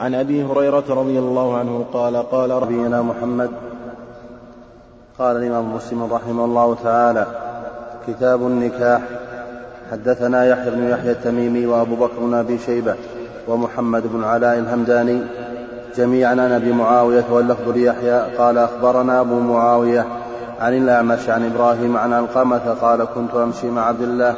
[0.00, 3.50] عن أبي هريرة رضي الله عنه قال قال نبينا محمد.
[5.18, 7.26] قال الإمام مسلم رحمه الله تعالى
[8.06, 9.00] كتاب النكاح
[9.90, 12.94] حدثنا يحيى بن يحيى التميمي وأبو بكر بن أبي شيبة
[13.48, 15.22] ومحمد بن علاء الهمداني
[15.96, 18.20] جميعا عن أبي معاوية واللفظ ليحيى.
[18.38, 20.06] قال أخبرنا أبو معاوية
[20.60, 24.34] عن الأعمش عن إبراهيم عن علقمة قال كنت أمشي مع عبد الله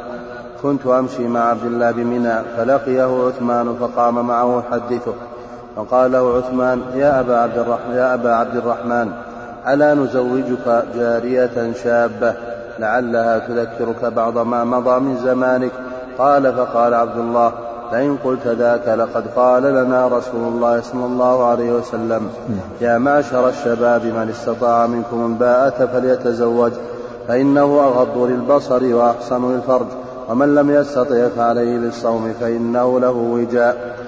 [0.63, 5.13] كنت أمشي مع عبد الله بمنى فلقيه عثمان فقام معه يحدثه.
[5.75, 9.11] فقال له عثمان يا أبا عبد الرحمن يا أبا عبد الرحمن
[9.67, 12.33] ألا نزوجك جارية شابة؟
[12.79, 15.71] لعلها تذكرك بعض ما مضى من زمانك.
[16.17, 17.51] قال فقال عبد الله
[17.91, 22.29] لئن قلت ذاك لقد قال لنا رسول الله صلى الله عليه وسلم.
[22.81, 26.71] يا معشر الشباب من استطاع منكم الباءة فليتزوج
[27.27, 29.87] فإنه أغض للبصر وأحسن للفرج
[30.29, 34.02] ومن لم يستطع فعليه بالصوم فإنه له وجاء.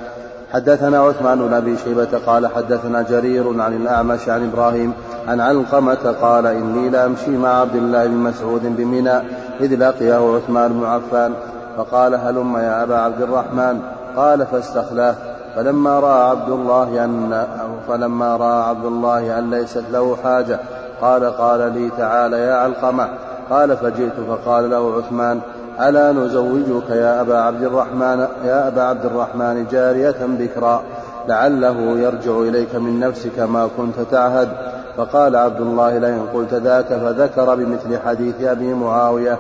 [0.56, 4.94] حدثنا عثمان بن أبي شيبة قال حدثنا جرير عن الأعمش عن إبراهيم
[5.28, 9.18] عن علقمة قال إني لامشي مع عبد الله بن مسعود بمنى
[9.60, 11.34] إذ لقيه عثمان بن عفان
[11.78, 13.80] فقال هلم يا أبا عبد الرحمن؟
[14.16, 15.16] قال فاستخلاه.
[15.56, 17.48] فلما رأى عبد الله أن
[17.88, 20.60] فلما رأى عبد الله أن ليست له حاجة
[21.02, 23.10] قال قال لي تعال يا علقمة.
[23.50, 25.40] قال فجئت فقال له عثمان
[25.80, 30.84] ألا نزوجك يا أبا عبد الرحمن يا أبا عبد الرحمن جارية بكرا
[31.28, 34.50] لعله يرجع إليك من نفسك ما كنت تعهد.
[34.98, 39.38] فقال عبد الله لئن قلت ذاك فذكر بمثل حديث أبي معاوية.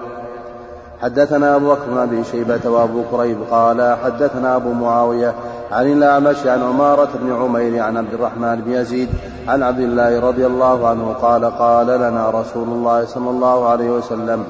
[1.01, 5.33] حدثنا أبو بكر بن شيبة وأبو كريب قال حدثنا أبو معاوية
[5.71, 9.09] عن الأعمش عن عمارة بن عمير عن عبد الرحمن بن يزيد
[9.47, 14.43] عن عبد الله رضي الله عنه قال قال لنا رسول الله صلى الله عليه وسلم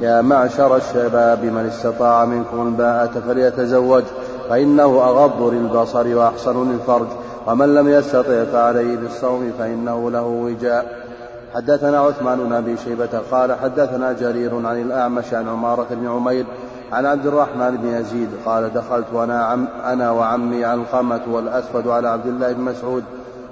[0.00, 4.02] يا معشر الشباب من استطاع منكم الباءة فليتزوج
[4.50, 7.06] فإنه أغض للبصر وأحسن للفرج
[7.46, 11.06] ومن لم يستطع فعليه بالصوم فإنه له وجاء.
[11.54, 16.46] حدثنا عثمان بن أبي شيبة قال حدثنا جرير عن الأعمش عن عمارة بن عمير
[16.92, 22.26] عن عبد الرحمن بن يزيد قال دخلت وأنا عم أنا وعمي علقمه والأسود على عبد
[22.26, 23.04] الله بن مسعود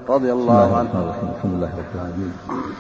[0.09, 1.15] رضي الله عنه.
[1.37, 2.33] الحمد لله رب العالمين.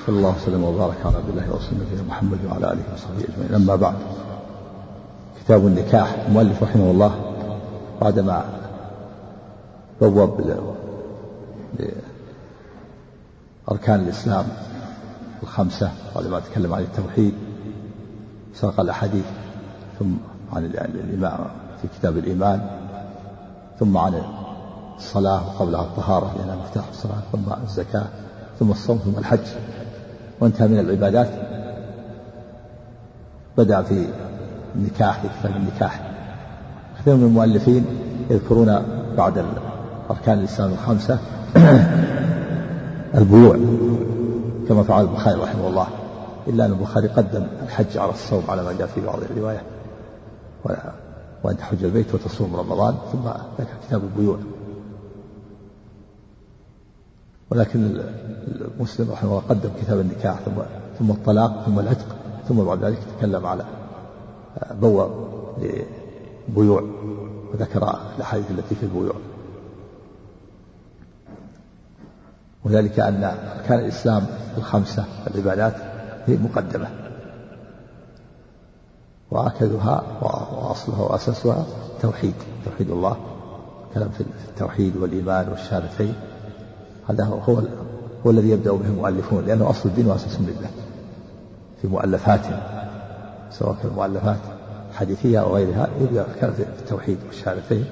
[0.06, 3.54] صلى الله وسلم وبارك على عبد الله ورسوله نبينا محمد وعلى آله وصحبه أجمعين.
[3.54, 3.94] أما بعد
[5.44, 7.12] كتاب النكاح المؤلف رحمه الله
[8.00, 8.44] بعدما
[10.00, 10.40] بوب
[13.68, 14.44] لأركان الإسلام
[15.42, 17.34] الخمسة بعد ما تكلم عن التوحيد
[18.54, 19.24] ساق الأحاديث
[19.98, 20.14] ثم
[20.56, 21.38] عن الإمام
[21.82, 22.60] في كتاب الإيمان
[23.80, 24.22] ثم عن
[24.96, 28.06] الصلاة وقبلها الطهارة لأنها مفتاح الصلاة ثم الزكاة
[28.58, 29.46] ثم الصوم ثم الحج.
[30.40, 31.28] وانتهى من العبادات.
[33.58, 34.06] بدأ في
[34.74, 36.00] النكاح في كتاب النكاح.
[37.00, 37.84] كثير من المؤلفين
[38.30, 38.82] يذكرون
[39.16, 39.44] بعد
[40.10, 41.18] أركان الإسلام الخمسة
[43.14, 43.56] البيوع
[44.68, 45.86] كما فعل البخاري رحمه الله.
[46.46, 49.62] إلا أن البخاري قدم الحج على الصوم على ما جاء في بعض الرواية
[51.44, 54.38] وأن تحج البيت وتصوم رمضان ثم ذكر كتاب البيوع.
[57.50, 58.00] ولكن
[58.46, 60.62] المسلم رحمه الله قدم كتاب النكاح ثم
[60.98, 62.16] ثم الطلاق ثم العتق
[62.48, 63.64] ثم بعد ذلك تكلم على
[64.70, 65.10] بوى
[66.48, 66.82] لبيوع
[67.52, 69.14] وذكر الأحاديث التي في البيوع.
[72.64, 74.26] وذلك أن أركان الإسلام
[74.56, 75.74] الخمسة العبادات
[76.26, 77.03] هي مقدمة.
[79.34, 81.64] وأكدها وأصلها وأساسها
[82.02, 82.34] توحيد
[82.64, 83.16] توحيد الله
[83.94, 86.14] كلام في التوحيد والإيمان والشهادتين
[87.08, 87.60] هذا هو
[88.26, 90.70] هو الذي يبدأ به المؤلفون لأنه أصل الدين وأساس الملة
[91.82, 92.60] في مؤلفاتهم
[93.50, 94.38] سواء كانت مؤلفات
[94.92, 97.84] حديثية أو غيرها يبدأ كان في التوحيد والشهادتين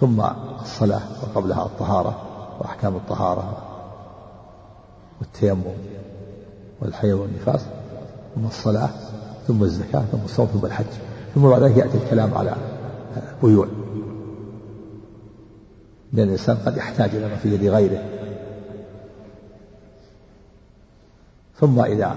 [0.00, 0.22] ثم
[0.62, 2.22] الصلاة وقبلها الطهارة
[2.60, 3.56] وأحكام الطهارة
[5.20, 5.64] والتيمم
[6.80, 7.60] والحيض والنفاس.
[8.34, 8.90] ثم الصلاة
[9.46, 10.86] ثم الزكاة ثم الصوم ثم الحج
[11.34, 12.56] ثم بعد ذلك يأتي الكلام على
[13.42, 13.66] بيوع.
[16.12, 18.04] لأن الإنسان قد يحتاج إلى ما في يد غيره.
[21.60, 22.16] ثم إذا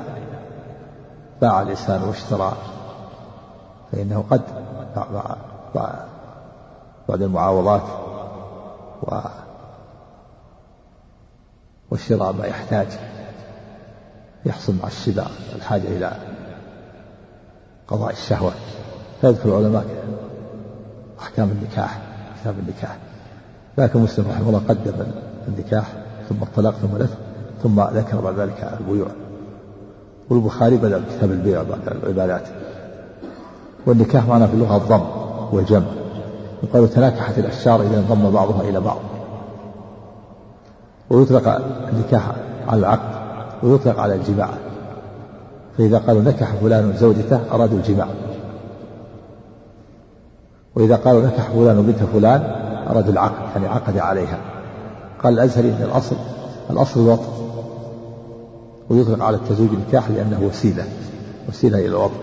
[1.41, 2.57] باع الإنسان واشترى
[3.91, 4.41] فإنه قد
[7.09, 7.83] بعد المعاوضات
[9.03, 9.15] و
[11.91, 12.87] وشراء ما يحتاج
[14.45, 15.25] يحصل مع الشبع
[15.55, 16.34] الحاجة إلى
[17.87, 18.51] قضاء الشهوة.
[19.21, 19.85] فيذكر العلماء
[21.21, 22.01] أحكام النكاح
[22.41, 22.97] كتاب النكاح.
[23.77, 24.93] لكن مسلم رحمه الله قدم
[25.47, 25.93] النكاح
[26.29, 27.15] ثم الطلاق ثم الإثم
[27.63, 29.07] ثم ذكر بعد ذلك البيوع.
[30.29, 32.47] والبخاري بدأ بكتاب البيع بعد العبادات.
[33.85, 35.05] والنكاح معناه في اللغة الضم
[35.51, 35.85] والجمع.
[36.63, 38.97] يقال تناكحت الأشجار إذا انضم بعضها إلى بعض.
[41.09, 41.47] ويطلق
[41.93, 42.31] النكاح
[42.67, 43.15] على العقد
[43.63, 44.49] ويطلق على الجماع.
[45.77, 48.07] فإذا قالوا نكح فلان زوجته أرادوا الجماع.
[50.75, 52.41] وإذا قالوا نكح فلان بنت فلان
[52.87, 54.39] أرادوا العقد يعني عقد عليها.
[55.23, 56.15] قال الأزهري أن الأصل
[56.69, 57.45] الأصل الوطن.
[58.89, 60.83] ويطلق على التزويج النكاح لأنه وسيلة
[61.49, 62.13] وسيلة إلى الوطن.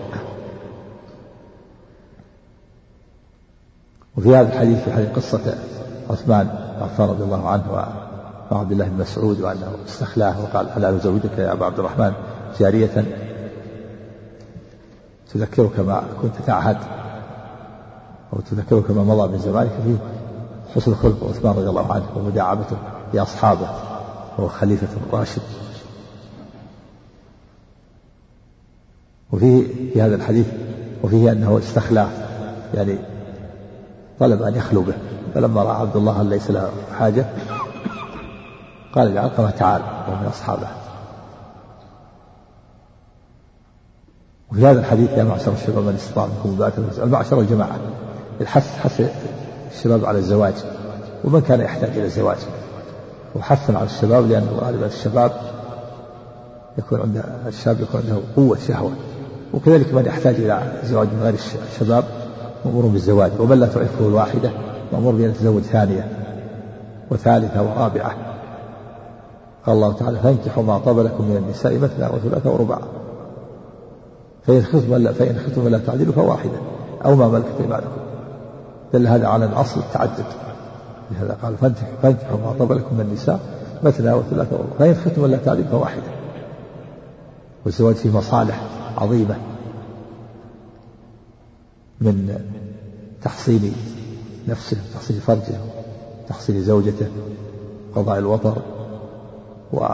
[4.17, 5.55] وفي هذا الحديث في حديث قصة
[6.09, 6.47] عثمان
[6.81, 7.63] عفان رضي الله عنه
[8.51, 12.13] وعبد الله بن مسعود وأنه استخلاه وقال ألا أزوجك يا أبا عبد الرحمن
[12.59, 13.05] جارية.
[15.33, 16.77] تذكرك ما كنت تعهد
[18.33, 19.95] أو تذكرك ما مضى من زمانك فيه
[20.75, 22.77] حسن خلق عثمان رضي الله عنه ومداعبته
[23.13, 23.67] لأصحابه
[24.37, 25.41] وهو خليفة راشد
[29.31, 29.63] وفيه
[29.93, 30.47] في هذا الحديث
[31.03, 32.07] وفيه أنه استخلاه
[32.73, 32.97] يعني
[34.19, 34.93] طلب أن يخلو به.
[35.33, 37.25] فلما رأى عبد الله أن ليس له حاجة
[38.95, 40.82] قال لعلقمة تعال وهو من أصحابه.
[44.53, 46.73] وفي هذا الحديث يا معشر الشباب من استطاع منكم باءة
[47.03, 47.77] المعشر الجماعة
[48.41, 49.11] الحث حث
[49.71, 50.53] الشباب على الزواج.
[51.23, 52.37] ومن كان يحتاج إلى الزواج؟
[53.35, 55.31] وحث على الشباب لأن غالبا الشباب
[56.77, 58.91] يكون عنده الشاب يكون عنده قوة شهوة.
[59.53, 61.35] وكذلك من يحتاج إلى زواج من غير
[61.71, 62.03] الشباب
[62.65, 63.31] مأمور بالزواج.
[63.39, 64.51] ومن لا تعرفه الواحدة
[64.91, 66.07] مأمور بأن يتزوج ثانية
[67.11, 68.15] وثالثة ورابعة.
[69.65, 72.79] قال الله تعالى فانكحوا ما طاب لكم من النساء مثنى وثلاثة ورباع.
[74.47, 76.57] فإن خفتم فإن خفتم لا تعدلوا فواحدة
[77.05, 77.87] أو ما ملكت أيمانكم.
[78.93, 80.25] دل هذا على الأصل التعدد.
[81.11, 83.39] لهذا قال فانكحوا ما طاب لكم من النساء
[83.83, 86.11] مثنى وثلاثة ورباع فإن خفتم لا تعدلوا فواحدة
[87.65, 88.61] والزواج فيه مصالح
[88.97, 89.35] عظيمة.
[92.01, 92.39] من
[93.21, 93.71] تحصيل
[94.47, 95.57] نفسه تحصيل فرجه
[96.29, 97.07] تحصيل زوجته
[97.95, 98.61] قضاء الوطر
[99.73, 99.85] و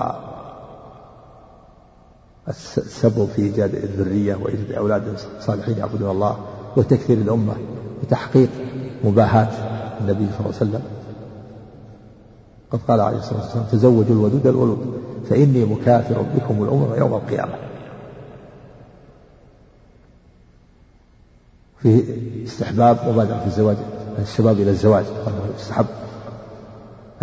[2.49, 5.03] السبب في إيجاد الذرية وإيجاد أولاد
[5.39, 6.37] صالحين يعبدون الله
[6.77, 7.53] وتكثير الأمة
[8.03, 8.49] وتحقيق
[9.03, 9.49] مباهاة
[10.01, 10.81] النبي صلى الله عليه وسلم.
[12.71, 17.53] قد قال عليه الصلاة والسلام تزوجوا الودود الولود فإني مكافر بكم الأمم يوم القيامة.
[21.81, 22.03] فيه
[22.45, 23.77] استحباب مبادرة في الزواج
[24.19, 25.05] الشباب إلى الزواج
[25.59, 25.85] يستحب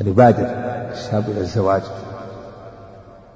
[0.01, 0.47] أن يبادر
[0.93, 1.83] الشاب إلى الزواج.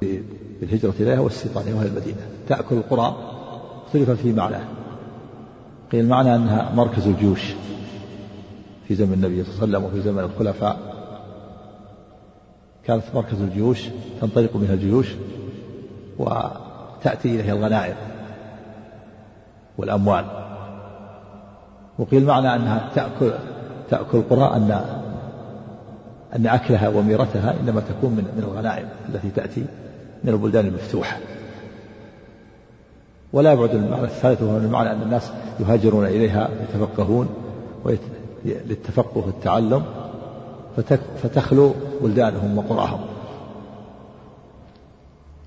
[0.00, 2.16] بالهجرة إليها والاستيطان وهي المدينة.
[2.48, 3.16] تأكل القرى
[3.86, 4.64] اختلف في معناه.
[5.92, 7.52] قيل معنى أنها مركز الجيوش
[8.88, 10.78] في زمن النبي صلى الله عليه وسلم وفي زمن الخلفاء.
[12.84, 13.88] كانت مركز الجيوش
[14.20, 15.06] تنطلق منها الجيوش
[16.18, 17.94] وتأتي إليها الغنائم
[19.78, 20.24] والأموال.
[21.98, 23.32] وقيل معنى أنها تأكل
[23.90, 24.80] تأكل القرى أن
[26.36, 29.64] أن أكلها وميرتها إنما تكون من من الغنائم التي تأتي
[30.24, 31.18] من البلدان المفتوحة
[33.32, 37.28] ولا يبعد المعنى الثالث وهو المعنى أن الناس يهاجرون إليها يتفقهون.
[38.44, 39.84] للتفقه والتعلم.
[41.22, 43.00] فتخلو بلدانهم وقرأهم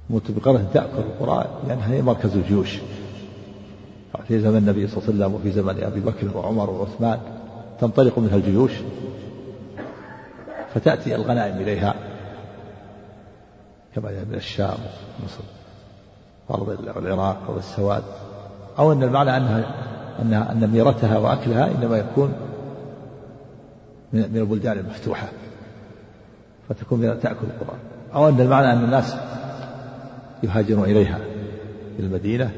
[0.09, 2.77] بقرة تأكل القرى لأنها هي مركز الجيوش
[4.27, 7.19] في زمن النبي صلى الله عليه وسلم وفي زمن أبي بكر وعمر وعثمان
[7.81, 8.71] تنطلق منها الجيوش
[10.73, 11.95] فتأتي الغنائم إليها
[13.95, 14.77] كما من الشام
[15.19, 15.43] ومصر
[16.51, 18.03] أرض العراق أو السواد
[18.79, 19.65] أو أن المعنى أنها
[20.21, 22.33] أنها أن ميرتها وأكلها إنما يكون
[24.13, 25.27] من البلدان المفتوحة
[26.69, 27.77] فتكون تأكل القرى
[28.13, 29.15] أو أن المعنى أن الناس
[30.43, 31.17] يهاجرون إليها
[31.99, 32.51] إلى المدينة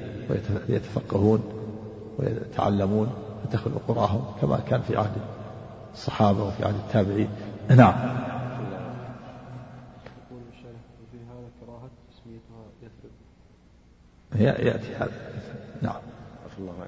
[0.69, 1.43] ويتفقهون
[2.19, 3.09] ويتعلمون
[3.43, 5.11] فتخلق قراهم كما كان في عهد
[5.93, 7.29] الصحابة وفي عهد التابعين.
[7.69, 7.93] نعم.
[14.39, 15.11] يأتي هذا.
[15.81, 15.93] نعم.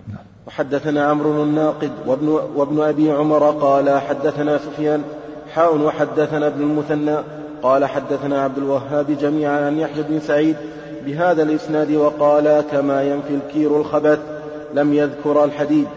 [0.08, 0.25] نعم.
[0.48, 5.04] وحدثنا عمرو الناقد وابن, وابن أبي عمر قال حدثنا سفيان
[5.54, 7.16] حاء وحدثنا ابن المثنى
[7.63, 10.56] قال حدثنا عبد الوهاب جميعا عن يحيى بن سعيد
[11.06, 14.20] بهذا الإسناد وقال كما ينفي الكير الخبث
[14.74, 15.88] لم يذكر الحديد.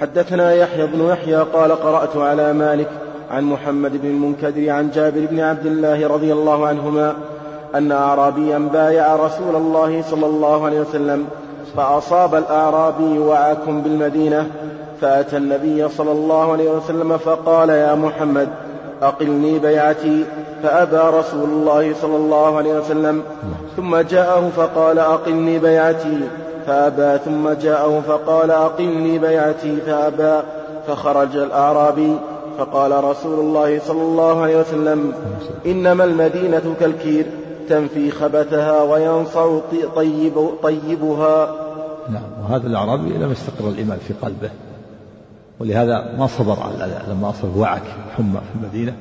[0.00, 2.88] حدثنا يحيى بن يحيى قال قرأت على مالك
[3.30, 7.16] عن محمد بن المنكدر عن جابر بن عبد الله رضي الله عنهما
[7.74, 11.26] أن أعرابيا بايع رسول الله صلى الله عليه وسلم
[11.76, 14.46] فأصاب الأعرابي وعاكم بالمدينة
[15.00, 18.48] فأتى النبي صلى الله عليه وسلم فقال يا محمد
[19.02, 20.24] أقلني بيعتي.
[20.62, 23.22] فأبى رسول الله صلى الله عليه وسلم
[23.76, 26.20] ثم جاءه فقال أقلني بيعتي.
[26.66, 29.76] فأبى ثم جاءه فقال أقلني بيعتي.
[29.76, 30.40] فأبى
[30.88, 32.16] فخرج الأعرابي
[32.58, 35.12] فقال رسول الله صلى الله عليه وسلم
[35.66, 37.26] إنما المدينة كالكير.
[37.68, 39.58] تنفي خبثها وينصع
[39.96, 41.54] طيب طيبها.
[42.10, 44.50] نعم وهذا الأعرابي لم يستقر الإيمان في قلبه
[45.60, 47.82] ولهذا ما صبر على لما أصاب وعك
[48.16, 48.96] حمى في المدينة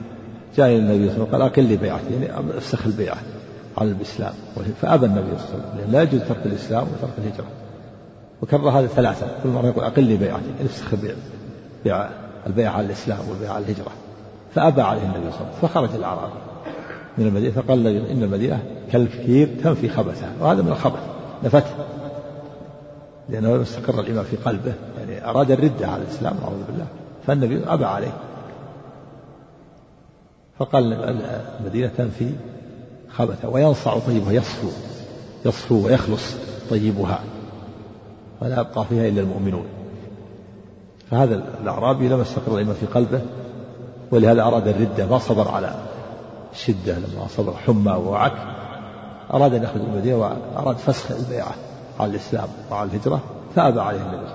[0.57, 3.17] جاء إلى النبي صلى الله عليه وسلم قال أقل لي بيعتي يعني افسخ البيعة
[3.77, 4.33] على الإسلام.
[4.81, 7.45] فأبى النبي صلى الله عليه وسلم لا يجوز ترك الإسلام وترك الهجرة.
[8.41, 12.09] وكرر هذا ثلاثة كل مرة يقول أقل لي بيعتي افسخ البيعة
[12.47, 13.91] البيعة على الإسلام والبيعة على الهجرة.
[14.55, 16.33] فأبى عليه النبي صلى الله عليه وسلم فخرج الأعرابي.
[17.17, 20.99] من المدينة فقال إن المدينة كالكثير تنفي خبثها وهذا من الخبث
[21.43, 21.71] نفته
[23.29, 26.85] لأنه لم يستقر الإيمان في قلبه يعني أراد الردة على الإسلام أعوذ بالله
[27.27, 28.13] فالنبي أبى عليه.
[30.59, 30.93] فقال
[31.59, 32.29] المدينة تنفي
[33.09, 34.67] خبثها وينصع طيبها يصفو
[35.45, 36.35] يصفو ويخلص
[36.69, 37.19] طيبها
[38.41, 39.65] ولا يبقى فيها إلا المؤمنون.
[41.11, 43.21] فهذا الأعرابي لم يستقر الإيمان في قلبه
[44.11, 45.75] ولهذا أراد الردة ما صبر على
[46.57, 48.33] الشدة لما صبر حمى ووعك
[49.33, 51.55] أراد أن يخرج من المدينة وأراد فسخ البيعة
[51.99, 53.21] على الإسلام وعلى الهجرة
[53.55, 54.27] فأبى عليه النبي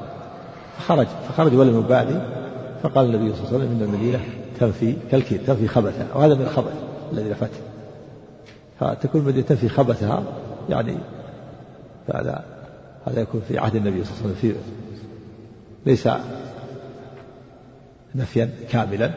[0.78, 2.26] فخرج فخرج ولم يبالي
[2.82, 4.20] فقال النبي صلى الله عليه وسلم إن المدينة
[4.60, 6.74] تنفي كالكير تنفي خبثها وهذا من الخبث
[7.12, 7.60] الذي نفته
[8.80, 10.22] فتكون المدينة تنفي خبثها
[10.68, 10.98] يعني
[12.14, 12.44] هذا
[13.06, 14.54] هذا يكون في عهد النبي صلى الله عليه وسلم في
[15.86, 16.08] ليس
[18.14, 19.10] نفيا كاملا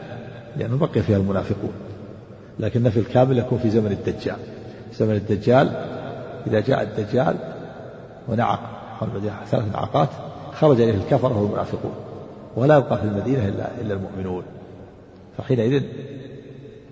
[0.56, 1.85] لأنه بقي فيها المنافقون.
[2.60, 4.36] لكن النفي الكامل يكون في زمن الدجال.
[4.94, 5.70] زمن الدجال
[6.46, 7.36] إذا جاء الدجال
[8.28, 8.60] ونعق
[8.98, 10.08] حول المدينة ثلاث نعقات
[10.52, 11.94] خرج إليه الكفرة والمنافقون
[12.56, 14.42] ولا يبقى في المدينة إلا إلا المؤمنون.
[15.38, 15.82] فحينئذ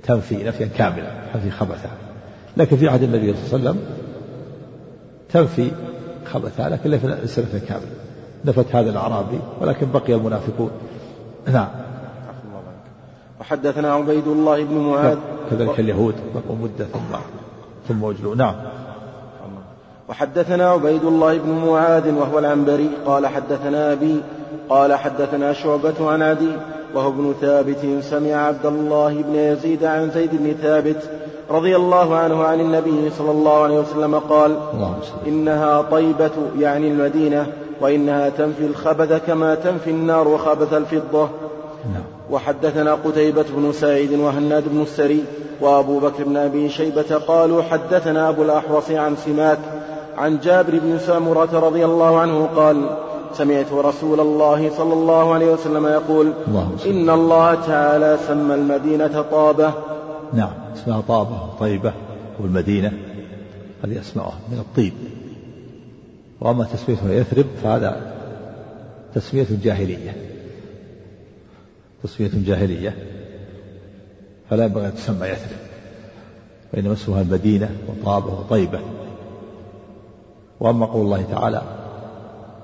[0.03, 1.97] تنفي نفيا كاملا تنفي خبثها
[2.57, 3.95] لكن في عهد النبي صلى الله عليه وسلم
[5.29, 5.71] تنفي
[6.25, 7.87] خبثها لكن ليس نفيا كاملا.
[8.45, 10.71] نفت هذا الأعرابي ولكن بقي المنافقون.
[11.53, 11.69] نعم.
[13.41, 15.19] وحدثنا عبيد الله بن معاذ.
[15.51, 17.17] كذلك اليهود بقوا مدة ثم
[17.89, 18.55] ثم وجلوا نعم.
[20.09, 24.21] وحدثنا عبيد الله بن معاذ وهو العنبري قال حدثنا أبي
[24.69, 26.53] قال حدثنا شعبة عن عدي
[26.95, 31.11] وهو ابن ثابت سمع عبد الله بن يزيد عن زيد بن ثابت
[31.51, 34.57] رضي الله عنه عن النبي صلى الله عليه وسلم قال
[35.27, 37.47] إنها طيبة يعني المدينة
[37.81, 41.29] وإنها تنفي الخبث كما تنفي النار خبث الفضة.
[41.93, 42.14] نعم.
[42.35, 45.25] وحدثنا قتيبة بن سعيد وهناد بن السري
[45.61, 49.59] وأبو بكر بن أبي شيبة قالوا حدثنا أبو الأحوص عن سماك
[50.17, 52.91] عن جابر بن سامرة رضي الله عنه قال
[53.33, 56.33] سمعت رسول الله صلى الله عليه وسلم يقول
[56.87, 59.73] إن الله تعالى سمى المدينة طابة.
[60.33, 61.93] نعم اسمها طابة طيبة
[62.41, 62.93] والمدينة
[63.85, 64.93] هذه أسماءها من الطيب.
[66.41, 68.15] وأما تسميتها يثرب فهذا
[69.15, 70.34] تسمية جاهلية.
[72.05, 72.97] تسمية جاهلية
[74.51, 75.59] فلا ينبغي أن تسمى يثرب
[76.75, 78.79] وإنما اسمها المدينة وطابة وطيبة.
[80.61, 81.63] وأما قول الله تعالى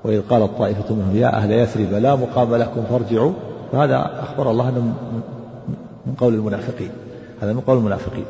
[0.03, 3.31] وإذ قالت طائفة منهم يا أهل يثرب لا مقام لكم فارجعوا.
[3.71, 4.81] فهذا أخبر الله أنه
[6.05, 6.91] من قول المنافقين.
[7.41, 8.25] هذا من قول المنافقين.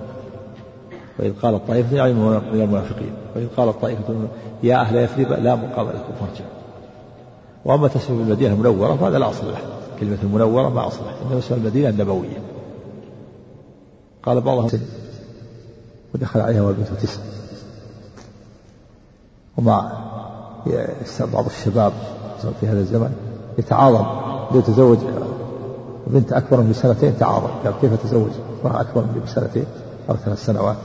[1.19, 4.27] وإذ قالت طائفة يعني من المنافقين وإذ قالت طائفة
[4.63, 6.51] يا أهل يثرب لا مقام لكم فارجعوا.
[7.65, 9.80] وأما تسمى المدينة المنورة فهذا لا أصل له.
[10.01, 12.41] كلمة المنورة ما أصل له إنما اسمها المدينة النبوية.
[14.23, 14.69] قال بعضهم
[16.15, 17.21] ودخل عليها والبنت تسع.
[19.57, 19.91] وما
[21.19, 21.93] بعض الشباب
[22.59, 23.13] في هذا الزمن
[23.57, 24.05] يتعاظم
[24.57, 24.97] يتزوج
[26.07, 28.31] بنت أكبر من سنتين تعاظم قال كيف أتزوج؟
[28.65, 29.65] امرأة أكبر مني بسنتين
[30.09, 30.77] أو ثلاث سنوات.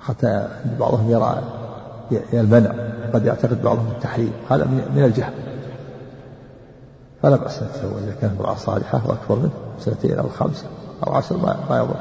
[0.00, 0.48] حتى
[0.80, 1.42] بعضهم يرى
[2.32, 2.74] المنع
[3.14, 4.32] قد يعتقد بعضهم التحريم.
[4.50, 5.53] هذا من الجهل.
[7.24, 10.64] فلا بأس أن يتزوج إذا كانت امرأة صالحة وأكبر منه سنتين أو خمس
[11.06, 11.96] أو عشر ما, ما يضر.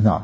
[0.00, 0.20] نعم.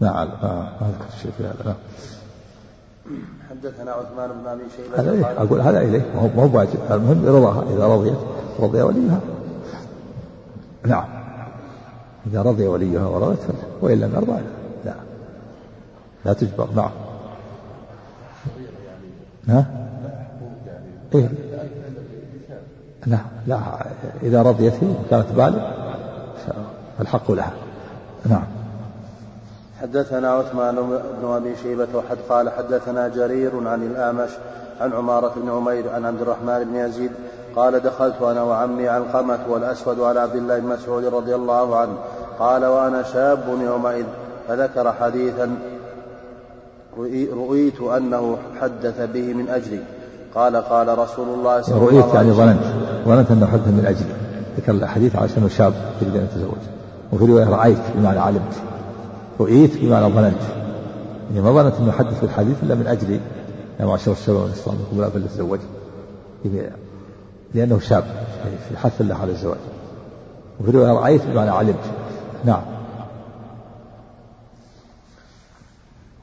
[0.00, 1.76] نعم ما اذكر شيء في هذا.
[3.50, 6.78] حدثنا عثمان بن أبي شيبة هذا إيه؟ أقول هذا إليه ما هو واجب.
[6.90, 8.18] المهم رضاها إذا رضيت
[8.60, 9.20] رضي وليها.
[10.86, 11.04] نعم.
[12.26, 13.46] إذا رضي وليها ورضت
[13.80, 14.40] وإن لم يرضى
[14.84, 14.94] لا.
[16.24, 16.32] لا.
[16.32, 16.68] تجبر.
[16.74, 16.90] نعم.
[19.48, 19.66] ها؟
[21.14, 21.28] إيه؟
[23.06, 23.60] لا لا.
[24.22, 25.70] إذا رضيت وكانت بالغ
[26.98, 27.52] فالحق لها.
[28.26, 28.44] نعم.
[29.80, 30.74] حدثنا عثمان
[31.22, 34.30] بن أبي شيبة وحد قال حدثنا جرير عن الأعمش
[34.80, 37.10] عن عمارة بن عمير عن عبد الرحمن بن يزيد
[37.56, 41.92] قال دخلت أنا وعمي علقمة والأسود على عبد الله بن مسعود رضي الله عنه.
[42.38, 44.04] قال وأنا شاب يومئذ.
[44.48, 45.56] فذكر حديثا
[47.32, 49.80] رؤيت أنه حدث به من أجلي.
[50.34, 52.02] قال قال رسول الله صلى الله عليه وسلم.
[52.02, 52.64] رؤيت يعني ظننت
[53.06, 54.14] ظننت أنه حدث من أجلي.
[54.56, 56.62] ذكر الحديث على أنه شاب يريد أن يتزوج.
[57.12, 58.54] وفي رواية رأيت بمعنى علمت.
[59.40, 60.42] رؤيت بمعنى ظننت.
[61.30, 63.20] يعني ما ظننت أنه حدث الحديث إلا من أجلي.
[63.80, 65.58] يا معشر الشباب والإسلام قبل أن يتزوج.
[67.54, 68.04] لأنه شاب
[68.68, 69.58] في حث الله على الزواج.
[70.60, 71.84] وفي رواية رأيت بمعنى علمت.
[72.44, 72.62] نعم.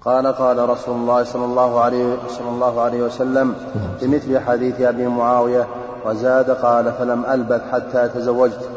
[0.01, 3.55] قال قال رسول الله صلى الله عليه صلى الله عليه وسلم
[4.01, 5.67] بمثل حديث أبي معاوية
[6.05, 8.69] وزاد قال فلم ألبث حتى تزوجت.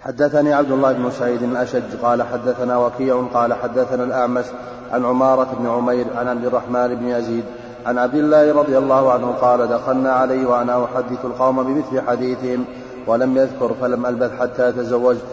[0.00, 4.44] حدثني عبد الله بن سعيد الأشج قال حدثنا وكيع قال حدثنا الأعمش
[4.92, 7.44] عن عمارة بن عمير عن عبد الرحمن بن يزيد
[7.86, 12.64] عن عبد الله رضي الله عنه قال دخلنا عليه وأنا أحدث القوم بمثل حديثهم
[13.06, 15.24] ولم يذكر فلم ألبث حتى تزوجت.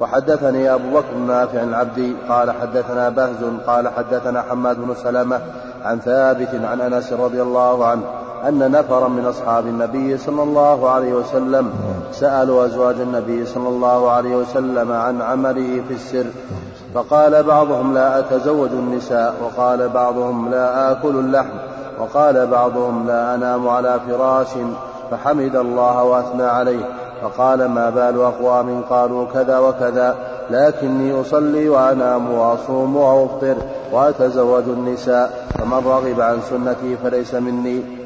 [0.00, 5.40] وحدثني أبو بكر نافع العبدي قال حدثنا بهز قال حدثنا حماد بن سلمة
[5.84, 8.02] عن ثابت عن أنس رضي الله عنه
[8.48, 11.72] أن نفرا من أصحاب النبي صلى الله عليه وسلم
[12.12, 16.26] سألوا أزواج النبي صلى الله عليه وسلم عن عمله في السر.
[16.94, 21.73] فقال بعضهم لا أتزوج النساء وقال بعضهم لا آكل اللحم.
[22.00, 24.48] وقال بعضهم لا أنام على فراش
[25.10, 26.84] فحمد الله وأثنى عليه
[27.22, 30.16] فقال ما بال أقوام قالوا كذا وكذا
[30.50, 33.56] لكني أصلي وأنام وأصوم وأفطر
[33.92, 38.04] وأتزوج النساء فمن رغب عن سنتي فليس مني.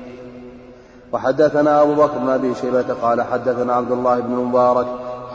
[1.13, 4.87] وحدثنا أبو بكر بن أبي شيبة قال حدثنا عبد الله بن المبارك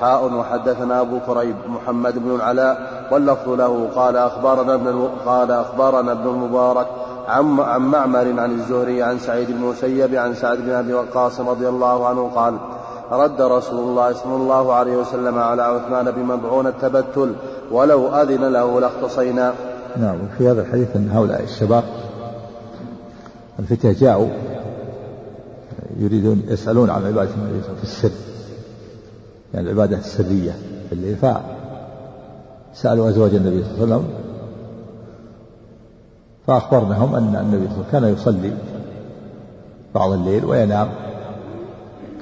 [0.01, 2.77] حاء وحدثنا أبو كريب محمد بن العلاء
[3.11, 6.87] واللفظ له قال أخبرنا ابن قال أخبرنا ابن المبارك
[7.27, 11.69] عن عن معمر عن الزهري عن سعيد بن المسيب عن سعد بن أبي وقاص رضي
[11.69, 12.57] الله عنه قال
[13.11, 17.35] رد رسول الله صلى الله عليه وسلم على عثمان بمبعون التبتل
[17.71, 19.53] ولو أذن له لاختصينا.
[19.97, 21.83] نعم وفي هذا الحديث أن هؤلاء الشباب
[23.59, 24.27] الفتية جاءوا
[25.99, 28.11] يريدون يسألون عن عبادة النبي في السر.
[29.53, 30.51] يعني العبادة السرية
[30.89, 31.15] في الليل
[32.75, 34.22] فسألوا أزواج النبي صلى الله عليه وسلم
[36.47, 38.53] فأخبرناهم أن النبي صلى الله عليه وسلم كان يصلي
[39.95, 40.89] بعض الليل وينام.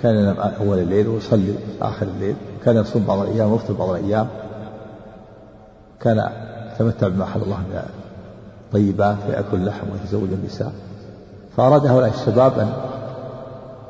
[0.01, 2.35] كان ينام أول الليل ويصلي آخر الليل.
[2.65, 4.27] كان يصوم بعض الأيام ويفطر بعض الأيام.
[5.99, 6.29] كان
[6.75, 7.81] يتمتع بما أحل الله من
[8.73, 10.71] طيبات فيأكل لحم ويتزوج النساء.
[11.57, 12.69] فأراد هؤلاء الشباب أن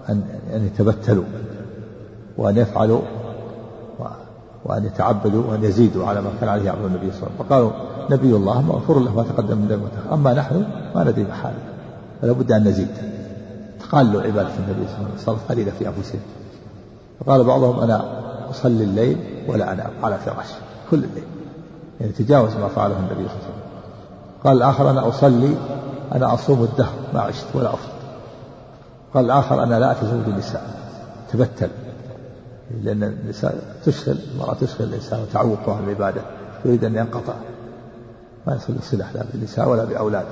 [0.10, 1.24] أن أن يتبتلوا
[2.38, 3.02] وأن يفعلوا
[4.66, 7.48] وأن يتعبدوا وأن يزيدوا على ما كان عليه يعمل النبي صلى الله عليه وسلم.
[7.48, 7.72] فقالوا
[8.10, 11.60] نبي الله مغفور له ما تقدم من ذنبه أما نحن ما ندري محاله
[12.22, 12.88] فلا بد أن نزيد.
[13.80, 16.20] تقالوا عبادة النبي صلى الله عليه وسلم قليلة في أنفسهم.
[17.20, 18.06] فقال بعضهم أنا
[18.50, 20.48] أصلي الليل ولا أنام على فراش.
[20.92, 21.24] كل الليل.
[22.00, 23.62] يعني تجاوز ما فعله النبي صلى الله عليه وسلم.
[24.44, 25.56] قال الآخر أنا أصلي
[26.16, 27.92] أنا أصوم الدهر ما عشت ولا أفطر.
[29.14, 30.76] قال الآخر أنا لا أتزوج النساء
[31.34, 31.70] تبتل.
[32.84, 36.22] لأن النساء تشغل المرأة تشغل الإنسان وتعوقه عن العبادة.
[36.66, 37.34] يريد أن ينقطع.
[38.48, 40.26] ما يصل الصلة لا بالنساء ولا بأولاد.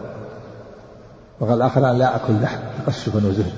[1.39, 3.51] وقال الآخر أنا لا أكل لحم تقشفا وزهدا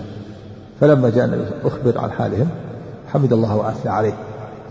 [0.79, 2.49] فلما جاء النبي أخبر عن حالهم
[3.13, 4.13] حمد الله وأثنى عليه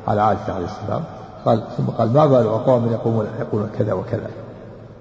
[0.08, 1.04] على عائشة عليه السلام.
[1.44, 4.30] قال ثم قال ما بال أقوام يقومون يقولون كذا وكذا.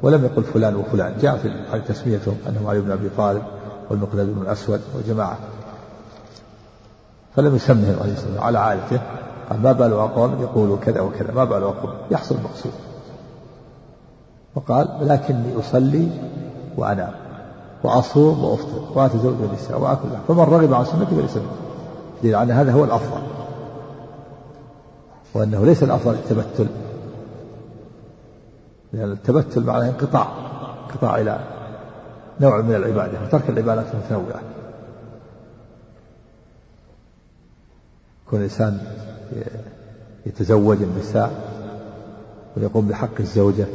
[0.01, 1.13] ولم يقل فلان وفلان.
[1.21, 3.41] جاء في تسميتهم أنهم علي بن أبي طالب
[3.89, 5.37] والمقداد بن الأسود وجماعة
[7.35, 9.01] فلم يسمهم عليه الصلاة على عائلته
[9.49, 11.31] قال ما بال أقوام يقولوا كذا وكذا.
[11.31, 12.71] ما بال أقوام يحصل المقصود.
[14.55, 16.07] وقال لكني أصلي
[16.77, 17.11] وأنام
[17.83, 21.45] وأصوم وأفطر وأتزوج النساء وآكل فمن رغب عن سنتي فليس مني
[22.23, 23.21] دليل على هذا هو الأفضل.
[25.33, 26.67] وأنه ليس الأفضل التبتل.
[28.93, 30.27] لأن التبتل معناه انقطاع
[30.85, 31.39] انقطاع إلى
[32.41, 34.41] نوع من العبادة وترك العبادات المتنوعة.
[38.27, 38.81] يكون الإنسان
[40.25, 41.31] يتزوج النساء
[42.57, 43.65] ويقوم بحق الزوجة.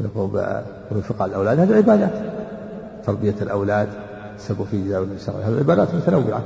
[0.00, 1.60] وينفق على الأولاد.
[1.60, 2.12] هذه عبادات.
[3.06, 3.88] تربية الأولاد
[4.38, 6.42] سبوا في جزاء النساء هذه عبادات متنوعة.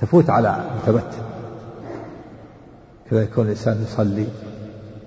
[0.00, 1.18] تفوت على متبتل
[3.10, 4.26] كذا يكون الإنسان يصلي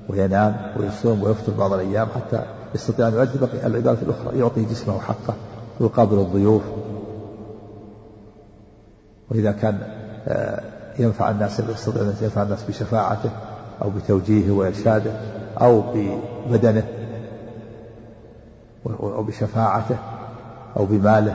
[0.10, 2.43] وينام ويصوم ويفطر بعض الأيام حتى
[2.75, 4.39] يستطيع أن يؤدي بقي العبادات الأخرى.
[4.39, 5.34] يعطي جسمه حقه
[5.80, 6.62] ويقابل الضيوف.
[9.32, 9.80] وإذا كان
[10.27, 10.63] آه،
[10.99, 13.30] ينفع الناس يستطيع أن ينفع الناس بشفاعته
[13.82, 15.12] أو بتوجيهه وإرشاده.
[15.62, 16.84] أو ببدنه
[18.86, 19.95] أو بشفاعته
[20.78, 21.32] أو بماله.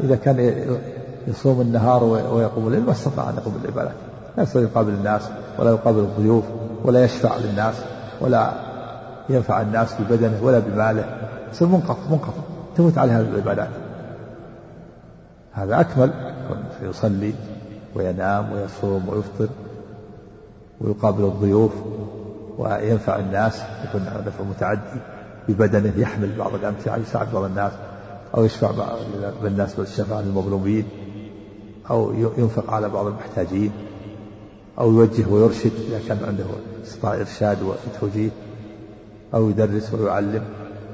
[0.00, 0.54] إذا كان
[1.26, 3.94] يصوم النهار ويقوم الليل ما استطاع أن يقوم بالعبادات
[4.36, 6.44] لا يستطيع يقابل الناس ولا يقابل الضيوف
[6.84, 7.74] ولا يشفع للناس
[8.20, 8.52] ولا
[9.28, 11.04] ينفع الناس ببدنه ولا بماله.
[11.52, 12.42] يصير منقطع منقطع.
[12.76, 13.68] تفوت عليه هذه العبادات.
[15.52, 16.10] هذا أكمل.
[16.82, 17.34] يصلي
[17.94, 19.48] وينام ويصوم ويفطر
[20.80, 21.72] ويقابل الضيوف
[22.58, 25.00] وينفع الناس يكون نفع متعدي
[25.48, 27.72] ببدنه يحمل بعض الأمتعة يساعد بعض الناس
[28.36, 28.70] أو يشفع
[29.42, 30.84] بالناس بالشفاعة للمظلومين
[31.90, 33.72] أو ينفق على بعض المحتاجين
[34.78, 36.44] أو يوجه ويرشد إذا كان عنده
[36.84, 38.30] استطاع إرشاد وتوجيه
[39.34, 40.44] أو يدرس ويعلم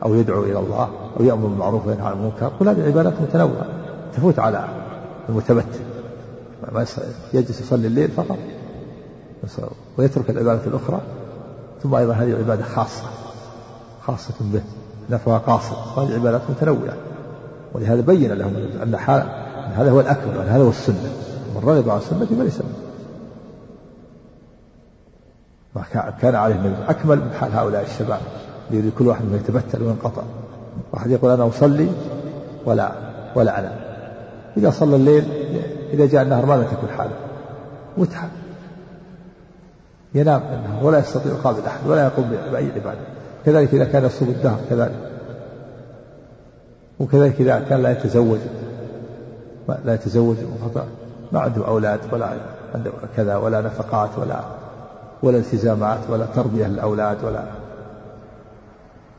[0.05, 2.53] أو يدعو إلى الله أو يأمر بالمعروف وينهى عن المنكر.
[2.59, 3.67] كل هذه عبادات متنوعة
[4.13, 4.69] تفوت على
[5.29, 5.81] المتبتل.
[6.73, 6.87] ما
[7.35, 8.39] يجلس يصلي الليل فقط.
[9.99, 11.01] ويترك العبادة الأخرى.
[11.83, 13.05] ثم أيضا هذه عبادة خاصة
[14.07, 14.63] خاصة به
[15.11, 15.77] نفعها قاصر.
[15.97, 16.97] وهذه عبادات متنوعة
[17.75, 18.95] ولهذا بين لهم أن
[19.75, 21.13] هذا هو الأكمل وأن هذا هو السنة.
[21.55, 22.59] من رغب عن السنة فليس
[25.77, 25.83] ما
[26.21, 28.21] كان عليه النبي أكمل من حال هؤلاء الشباب
[28.71, 30.23] يريد كل واحد منهم يتبتل وينقطع.
[30.93, 31.89] واحد يقول أنا أصلي
[32.67, 32.93] ولا
[33.35, 33.77] ولا أنام.
[34.57, 35.25] إذا صلى الليل
[35.93, 37.17] إذا جاء النهر ماذا تكون حاله؟
[37.99, 38.29] متعب.
[40.15, 43.01] ينام النهار ولا يستطيع يقابل أحد ولا يقوم بأي عبادة.
[43.47, 45.11] كذلك إذا كان يصوم الدهر كذلك.
[47.01, 48.39] وكذلك إذا كان لا يتزوج.
[49.85, 50.37] لا يتزوج
[51.33, 52.31] ما عنده أولاد ولا
[52.75, 54.41] عنده كذا ولا نفقات ولا
[55.23, 57.43] ولا التزامات ولا تربية للأولاد ولا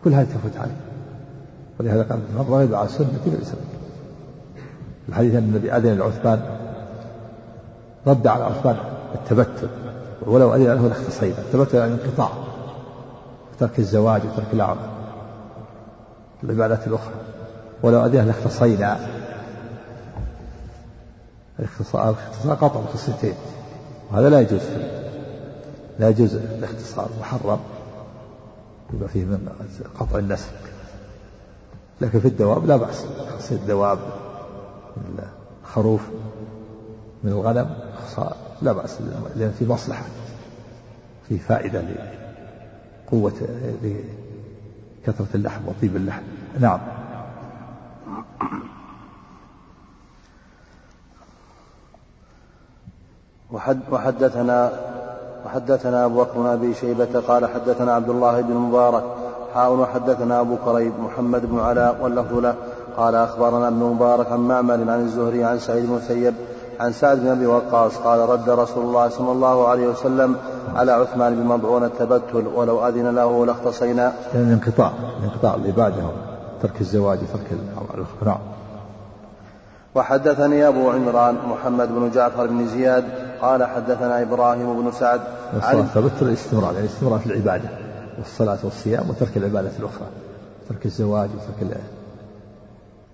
[0.04, 0.78] كل هذه تفوت عليه.
[1.80, 3.54] ولهذا قال من رغب عن سنة فليس
[5.10, 6.42] الحديث أن النبي أذن لعثمان
[8.08, 8.76] رد على عثمان
[9.16, 9.68] التبتل.
[10.22, 12.30] ولو أذن له لاختصينا التبتل يعني انقطاع
[13.54, 14.90] وترك الزواج وترك العمل.
[16.44, 17.14] العبادات الأخرى.
[17.84, 19.08] ولو أذن لاختصينا
[21.60, 23.36] الاختصار قطع الخصيتين
[24.12, 24.62] وهذا لا يجوز.
[26.00, 27.60] لا يجوز الاختصار محرم.
[28.94, 29.50] يبقى فيه من
[30.00, 30.52] قطع النسل.
[32.02, 33.06] لكن في الدواب لا بأس.
[33.32, 34.00] خاصية الدواب
[35.64, 36.02] الخروف
[37.24, 37.76] من الغنم
[38.66, 39.02] لا بأس
[39.36, 40.04] لأن في مصلحة
[41.30, 41.84] في فائدة
[43.08, 43.34] لقوة
[45.04, 46.22] لكثرة اللحم وطيب اللحم.
[46.60, 46.80] نعم.
[53.92, 54.72] وحدثنا
[55.46, 59.04] وحدثنا أبو بكر بن أبي شيبة قال حدثنا عبد الله بن مبارك
[59.54, 62.56] حاء وحدثنا أبو كريب محمد بن علاء واللفظ له.
[62.98, 66.34] قال أخبرنا ابن مبارك عن معمر عن الزهري عن سعيد بن المسيب
[66.80, 70.36] عن سعد بن أبي وقاص قال رد رسول الله صلى الله عليه وسلم
[70.76, 74.14] على عثمان بن مضعون التبتل ولو أذن له لاختصينا.
[74.34, 74.92] يعني انقطاع
[75.24, 75.96] انقطاع العبادة
[76.62, 77.58] ترك الزواج ترك
[78.26, 78.38] نعم.
[79.96, 83.04] وحدثني أبو عمران محمد بن جعفر بن زياد
[83.42, 85.22] قال حدثنا إبراهيم بن سعد
[85.62, 87.70] عن التبتل الاستمرار يعني الاستمرار في العبادة
[88.18, 90.08] والصلاة والصيام وترك العبادة الأخرى
[90.70, 91.78] ترك الزواج وترك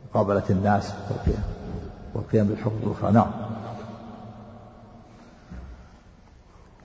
[0.09, 0.93] مقابلة الناس
[2.15, 3.31] والقيام بالحقوق الأخرى نعم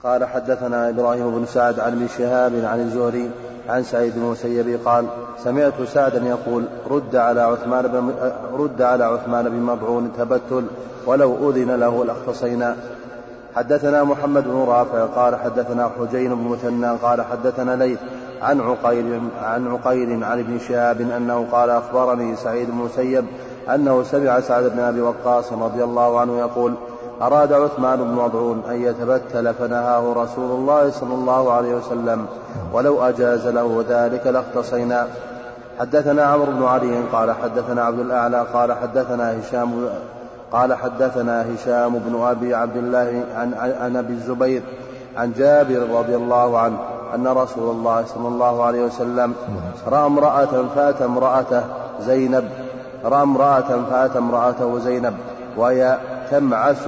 [0.07, 3.29] قال حدثنا إبراهيم بن سعد عن ابن شهاب عن الزهري
[3.69, 5.05] عن سعيد بن المسيب قال
[5.43, 8.13] سمعت سعدا يقول رد على عثمان بن
[8.53, 10.63] رد على عثمان بن مضعون تبتل
[11.05, 12.75] ولو أذن له لأختصينا.
[13.55, 17.99] حدثنا محمد بن رافع قال حدثنا حجين بن مثنى قال حدثنا ليث
[18.41, 23.25] عن عقيل عن عقيل عن ابن شهاب أنه قال أخبرني سعيد بن المسيب
[23.75, 26.73] أنه سمع سعد بن أبي وقاص رضي الله عنه يقول
[27.21, 32.25] أراد عثمان بن مضعون أن يتبتل فنهاه رسول الله صلى الله عليه وسلم
[32.73, 35.07] ولو أجاز له ذلك لاختصينا.
[35.79, 39.89] حدثنا عمرو بن علي قال حدثنا عبد الأعلى قال حدثنا هشام
[40.51, 44.61] قال حدثنا هشام بن أبي عبد الله عن, عن أبي الزبير
[45.17, 46.77] عن جابر رضي الله عنه
[47.15, 49.33] أن رسول الله صلى الله عليه وسلم
[49.87, 51.63] رأى امرأة فات امرأته
[52.01, 52.49] زينب
[53.05, 55.13] رأى امرأة فات امرأته زينب
[55.57, 55.97] وهي
[56.31, 56.87] تمعس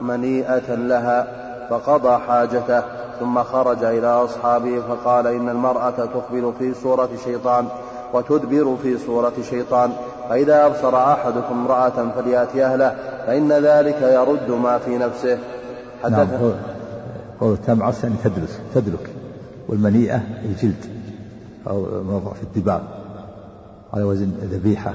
[0.00, 1.26] منيئة لها
[1.70, 2.82] فقضى حاجته
[3.20, 7.66] ثم خرج إلى أصحابه فقال إن المرأة تقبل في صورة شيطان
[8.14, 9.92] وتدبر في صورة شيطان
[10.28, 15.38] فإذا أبصر أحدكم امرأة فليأتي أهله فإن ذلك يرد ما في نفسه.
[16.10, 16.28] نعم
[17.42, 19.10] هو تمعس يعني تدرس تدلك
[19.68, 20.84] والمنيئة الجلد
[21.68, 22.80] أو موضع في الدباغ
[23.94, 24.94] على وزن ذبيحة.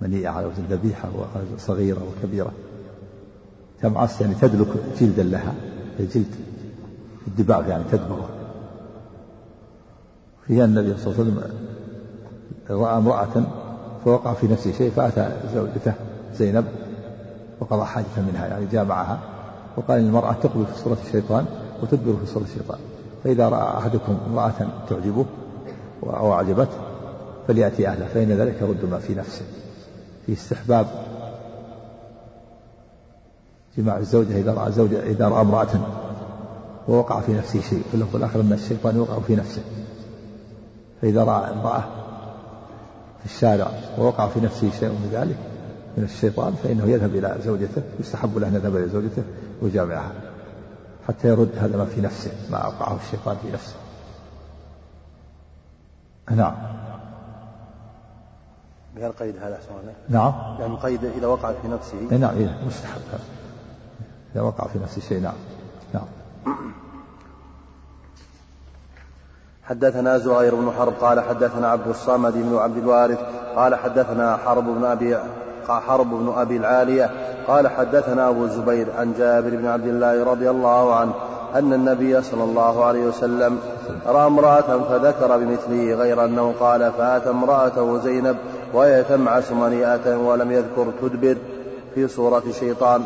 [0.00, 1.08] منيئة على وزن ذبيحة
[1.58, 2.52] صغيرة وكبيرة.
[3.82, 4.68] تمعس يعني تدلك
[5.00, 5.54] جلدا لها
[6.00, 6.34] الجلد
[7.26, 8.28] الدباغ يعني تدبغه
[10.46, 11.42] فيها النبي صلى الله عليه وسلم
[12.70, 13.44] رأى امرأة
[14.04, 15.92] فوقع في نفسه شيء فأتى زوجته
[16.36, 16.64] زينب
[17.60, 19.18] وقضى حاجة منها يعني جامعها
[19.76, 21.46] وقال إن المرأة تقبل في صورة الشيطان
[21.82, 22.78] وتدبر في صورة الشيطان.
[23.24, 24.52] فإذا رأى أحدكم امرأة
[24.88, 25.24] تعجبه
[26.02, 26.76] أو أعجبته
[27.48, 29.44] فليأتي أهله فإن ذلك يرد ما في نفسه.
[30.30, 30.86] في استحباب
[33.78, 35.68] جماع الزوجة إذا رأى زوجة إذا رأى امرأة
[36.88, 39.62] ووقع في نفسه شيء في اللفظ الآخر أن الشيطان يوقع في نفسه.
[41.02, 41.80] فإذا رأى امرأة
[43.18, 45.36] في الشارع ووقع في نفسه شيء من ذلك
[45.96, 49.22] من الشيطان فإنه يذهب إلى زوجته يستحب له أن يذهب إلى زوجته
[49.62, 50.12] ويجامعها
[51.08, 53.74] حتى يرد هذا ما في نفسه ما أوقعه الشيطان في نفسه.
[56.30, 56.69] نعم.
[59.00, 59.58] بهذا القيد هذا
[60.08, 60.32] نعم.
[60.60, 61.98] يعني قيد إذا وقع في نفسه.
[62.12, 63.00] إيه، نعم إذا مستحب.
[63.12, 63.20] هذا
[64.34, 65.34] إذا وقع في نفسه شيء نعم
[65.94, 66.04] نعم.
[69.62, 73.18] حدثنا زهير بن حرب قال حدثنا عبد الصمد بن عبد الوارث
[73.56, 75.18] قال حدثنا حرب بن أبي
[75.68, 77.10] حرب بن أبي العالية
[77.46, 81.12] قال حدثنا أبو الزبير عن جابر بن عبد الله رضي الله عنه
[81.54, 83.58] أن النبي صلى الله عليه وسلم
[84.06, 88.36] رأى امرأة فذكر بمثله غير أنه قال فأتى امرأته زينب
[88.74, 91.36] وهي تمعس منيئه ولم يذكر تدبر
[91.94, 93.02] في صورة شيطان.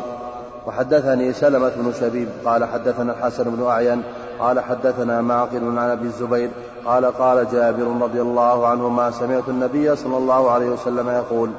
[0.67, 4.03] وحدثني سلمة بن شبيب قال حدثنا الحسن بن أعين
[4.39, 6.49] قال حدثنا معقل عن أبي الزبير
[6.85, 11.49] قال قال جابر رضي الله عنه ما سمعت النبي صلى الله عليه وسلم يقول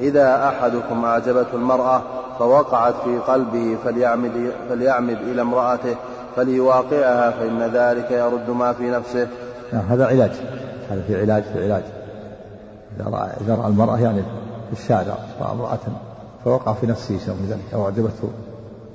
[0.00, 2.02] إذا أحدكم أعجبته المرأة
[2.38, 5.96] فوقعت في قلبه فليعمد فليعمد إلى امرأته
[6.36, 9.28] فليواقعها فإن ذلك يرد ما في نفسه.
[9.72, 10.32] هذا علاج
[10.90, 11.82] هذا في علاج في علاج.
[12.96, 14.22] إذا راى إذا رأى المرأة يعني
[14.72, 15.78] في الشارع رأى امرأة
[16.44, 18.28] فوقع في نفسه شيء من ذلك أو أعجبته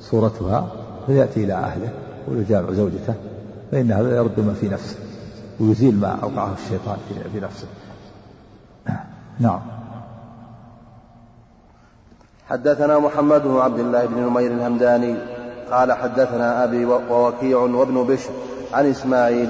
[0.01, 0.67] صورتها
[1.07, 1.89] فياتي إلى أهله
[2.27, 3.13] ويجامع زوجته
[3.71, 4.95] فإن هذا يرد ما في نفسه
[5.59, 6.97] ويزيل ما أوقعه الشيطان
[7.33, 7.67] في نفسه.
[9.39, 9.59] نعم.
[12.49, 15.15] حدثنا محمد بن عبد الله بن نمير الهمداني
[15.71, 18.31] قال حدثنا أبي ووكيع وابن بشر
[18.73, 19.49] عن إسماعيل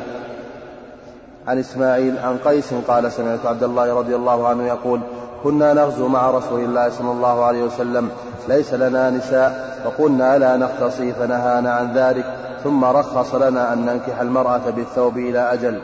[1.47, 4.99] عن إسماعيل عن قيس قال سمعت عبد الله رضي الله عنه يقول
[5.43, 8.09] كنا نغزو مع رسول الله صلى الله عليه وسلم
[8.49, 12.25] ليس لنا نساء فقلنا لا نختصي فنهانا عن ذلك
[12.63, 15.79] ثم رخص لنا أن ننكح المرأة بالثوب إلى أجل.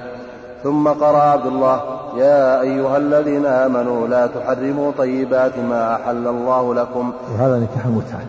[0.64, 1.82] ثم قرأ عبد الله
[2.18, 7.14] يا أيها الذين آمنوا لا تحرموا طيبات ما أحل الله لكم.
[7.34, 8.26] وهذا نكاح المتعة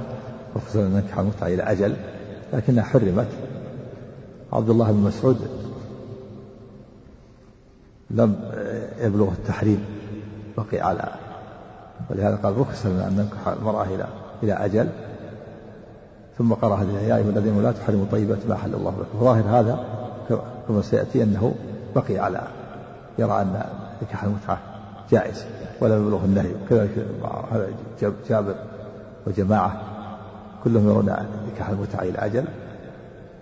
[0.57, 1.95] رخص لنا نكاح المتعة إلى أجل
[2.53, 3.29] لكنها حرمت.
[4.53, 5.64] عبد الله بن مسعود
[8.15, 8.37] لم
[9.01, 9.85] يبلغ التحريم
[10.57, 11.09] بقي على
[12.11, 14.07] ولهذا قال رخص لنا أن ننكح المرأة إلى
[14.43, 14.89] إلى أجل.
[16.39, 19.25] ثم قرأ هذه يا أيها الذين لا تحرموا طيبات ما أحل الله لكم.
[19.25, 19.85] ظاهر هذا
[20.69, 21.55] كما سيأتي أنه
[21.97, 22.43] بقي على
[23.19, 23.63] يرى أن
[24.03, 24.59] نكاح المتعة
[25.11, 25.45] جائز
[25.81, 26.51] ولا يبلغ النهي.
[26.65, 27.07] وكذلك
[28.29, 28.55] جابر
[29.27, 29.83] وجماعة
[30.65, 31.17] كلهم يرون
[31.53, 32.45] نكاح المتعة إلى أجل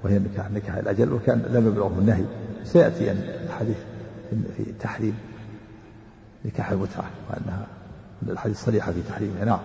[0.05, 2.25] وهي نكاح نكاح الأجل وكان لم يبلغه النهي.
[2.65, 3.13] سيأتي
[3.47, 3.77] الحديث
[4.57, 5.19] في تحريم
[6.45, 7.67] نكاح المتعة وأنها
[8.29, 9.59] الحديث صريحة في تحريمها نعم.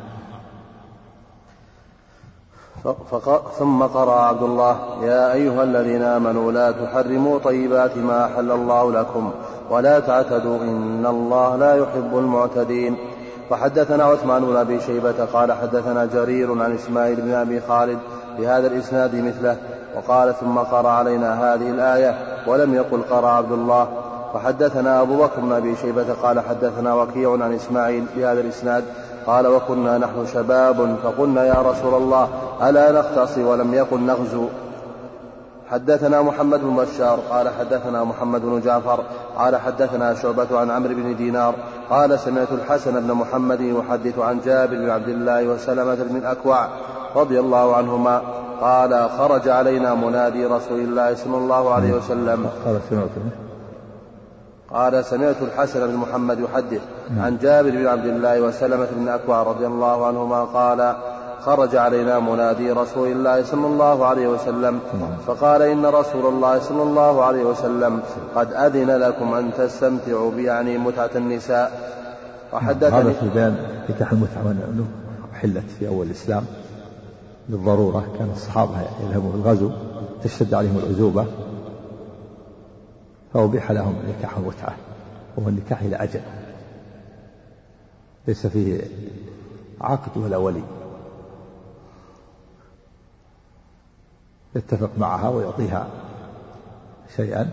[3.60, 9.32] ثم قرأ عبد الله يا أيها الذين آمنوا لا تحرموا طيبات ما أحل الله لكم
[9.70, 12.98] ولا تعتدوا إن الله لا يحب المعتدين.
[13.52, 18.00] وحدثنا عثمان بن أبي شيبة قال حدثنا جرير عن إسماعيل بن أبي خالد
[18.40, 19.58] بهذا الإسناد مثله
[19.96, 24.07] وقال ثم قرأ علينا هذه الآية ولم يقل قرأ عبد الله.
[24.38, 28.84] وحدثنا أبو بكر بن أبي شيبة قال حدثنا وكيع عن إسماعيل بهذا الإسناد
[29.28, 32.28] قال وكنا نحن شباب فقلنا يا رسول الله
[32.64, 34.48] ألا نختصي ولم يقل نغزو؟
[35.70, 39.00] حدثنا محمد بن بشار قال حدثنا محمد بن جعفر
[39.38, 41.56] قال حدثنا شعبة عن عمرو بن دينار
[41.90, 46.68] قال سمعت الحسن بن محمد يحدث عن جابر بن عبد الله وسلمة بن الأكوع
[47.16, 48.22] رضي الله عنهما
[48.62, 52.50] قال خرج علينا منادي رسول الله صلى الله عليه وسلم.
[52.66, 52.80] قال
[54.72, 56.82] قال سمعت الحسن بن محمد يحدث
[57.16, 57.26] نعم.
[57.26, 60.96] عن جابر بن عبد الله وسلمة بن أكوع رضي الله عنهما قال
[61.42, 65.18] خرج علينا منادي رسول الله صلى الله عليه وسلم نعم.
[65.28, 68.02] فقال إن رسول الله صلى الله عليه وسلم
[68.36, 71.72] قد أذن لكم أن تستمتعوا بيعني متعة النساء
[72.54, 73.56] وحدثني هذا في بيان
[73.90, 74.56] نكاح المتعة
[75.34, 76.44] أحلت في أول الإسلام
[77.50, 78.72] بالضرورة كان الصحابة
[79.04, 79.72] يذهبون في الغزو
[80.24, 81.26] تشتد عليهم العزوبة
[83.38, 84.76] فأبيح لهم نكاح المتعة
[85.38, 86.22] وهو النكاح إلى أجل.
[88.28, 88.82] ليس فيه
[89.82, 90.64] عقد ولا ولي.
[94.56, 95.88] يتفق معها ويعطيها
[97.16, 97.50] شيئا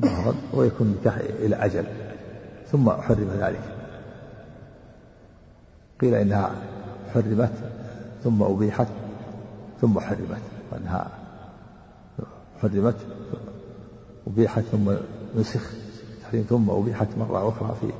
[0.00, 1.86] مهرا ويكون نكاح إلى أجل.
[2.72, 3.62] ثم حرم ذلك.
[5.96, 6.50] وقيل إنها
[7.14, 7.52] حرمت
[8.24, 8.88] ثم أبيحت
[9.80, 10.42] ثم حرمت.
[10.72, 11.08] وأنها
[12.62, 12.96] حرمت
[14.26, 14.92] أبيحت ثم
[15.36, 15.70] نسخ
[16.22, 17.92] تحريم ثم أبيحت مرة أخرى في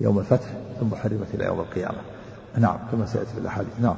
[0.00, 0.48] يوم الفتح
[0.80, 1.98] ثم حرمت إلى يوم القيامة.
[2.58, 3.80] نعم كما سيأتي في الأحاديث.
[3.80, 3.96] نعم.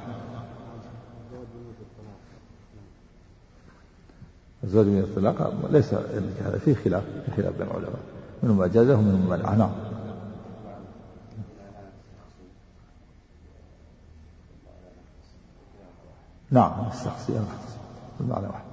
[4.64, 5.94] الزواج من الطلاق ليس
[6.44, 8.01] هذا فيه خلاف في خلاف بين العلماء.
[8.42, 9.55] منهم ما جازه ومنهم من منعه.
[9.55, 9.70] نعم.
[16.51, 17.33] نعم نستقصي
[18.20, 18.64] المعنى واحد.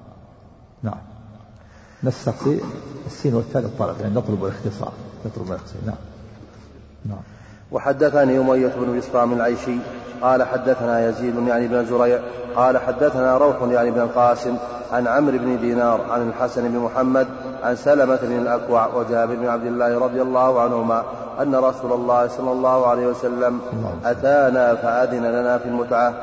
[0.83, 1.10] نعم.
[2.03, 2.59] نستقصي
[3.05, 4.91] السين والتاء للطلب يعني نطلب الاختصار
[5.25, 5.95] نطلب الاختصار نعم.
[7.05, 7.21] نعم.
[7.71, 9.77] وحدثني أمية بن بسطام العيشي
[10.21, 12.19] قال حدثنا يزيد يعني بن زريع
[12.55, 14.57] قال حدثنا روح يعني بن القاسم
[14.91, 17.27] عن عمرو بن دينار عن الحسن بن محمد
[17.63, 21.03] عن سلمة بن الأكوع وجابر بن عبد الله رضي الله عنهما
[21.41, 23.59] أن رسول الله صلى الله عليه وسلم
[24.05, 26.13] أتانا فأذن لنا في المتعة.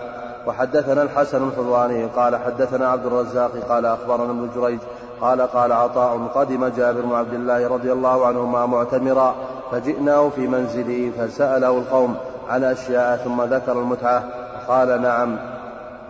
[0.46, 4.78] وحدثنا الحسن الحلواني قال حدثنا عبد الرزاق قال أخبرنا ابن جريج
[5.20, 9.34] قال قال عطاء قدم جابر بن عبد الله رضي الله عنهما معتمرا
[9.72, 12.16] فجئناه في منزله فسأله القوم
[12.48, 14.24] عن أشياء ثم ذكر المتعة.
[14.68, 15.38] قال نعم.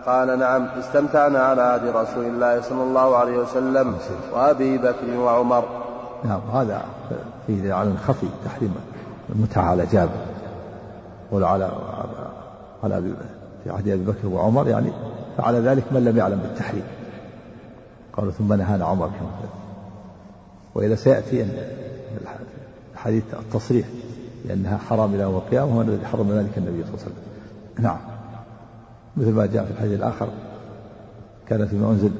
[0.05, 0.67] قال نعم.
[0.79, 3.95] استمتعنا على عهد رسول الله صلى الله عليه وسلم
[4.33, 5.63] وأبي بكر وعمر.
[6.23, 6.81] نعم هذا
[7.47, 8.75] فيه على خفي تحريم
[9.29, 10.11] المتعة على جابر
[11.31, 11.69] ولا على
[12.83, 13.01] على
[13.63, 14.91] في عهد أبي بكر وعمر يعني
[15.37, 16.83] فعل ذلك من لم يعلم بالتحريم.
[18.19, 19.29] قالوا ثم نهانا عمر كما
[20.75, 21.47] وإذا سيأتي
[22.93, 23.87] الحديث التصريح
[24.45, 27.13] لأنها حرام إلى يوم القيامة هو الذي حرم ذلك النبي صلى الله عليه وسلم.
[27.79, 27.97] نعم.
[29.17, 30.29] مثل ما جاء في الحديث الآخر
[31.47, 32.11] كان فيما أنزل